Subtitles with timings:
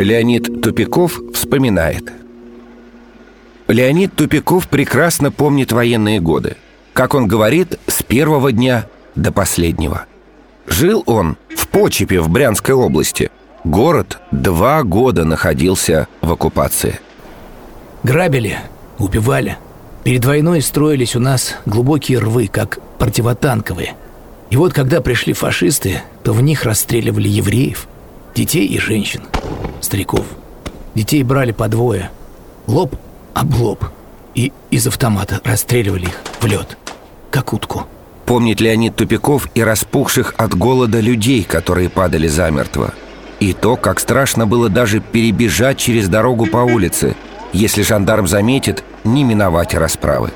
[0.00, 2.10] Леонид Тупиков вспоминает.
[3.68, 6.56] Леонид Тупиков прекрасно помнит военные годы.
[6.94, 10.06] Как он говорит, с первого дня до последнего.
[10.66, 13.30] Жил он в Почепе в Брянской области.
[13.64, 16.98] Город два года находился в оккупации.
[18.02, 18.58] Грабили,
[18.98, 19.58] убивали.
[20.02, 23.96] Перед войной строились у нас глубокие рвы, как противотанковые.
[24.48, 27.86] И вот когда пришли фашисты, то в них расстреливали евреев,
[28.34, 29.20] детей и женщин,
[29.80, 30.24] стариков.
[30.94, 32.10] Детей брали по двое.
[32.66, 32.96] Лоб
[33.34, 33.84] об лоб.
[34.34, 36.76] И из автомата расстреливали их в лед,
[37.30, 37.86] как утку.
[38.26, 42.94] Помнит Леонид Тупиков и распухших от голода людей, которые падали замертво.
[43.40, 47.16] И то, как страшно было даже перебежать через дорогу по улице.
[47.52, 50.30] Если жандарм заметит, не миновать расправы.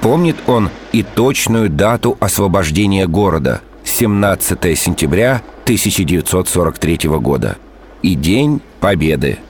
[0.00, 7.56] Помнит он и точную дату освобождения города– 17 сентября 1943 года
[8.02, 9.38] и День Победы–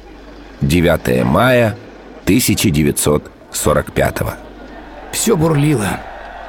[0.61, 1.77] 9 мая
[2.25, 4.17] 1945
[5.13, 6.01] Все бурлило.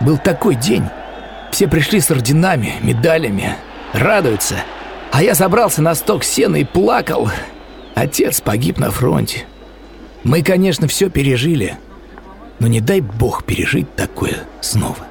[0.02, 0.86] Был такой день.
[1.52, 3.56] Все пришли с орденами, медалями,
[3.94, 4.56] радуются.
[5.12, 7.30] А я забрался на сток сена и плакал.
[7.96, 9.46] Отец погиб на фронте.
[10.24, 11.78] Мы, конечно, все пережили,
[12.60, 15.09] но не дай бог пережить такое снова.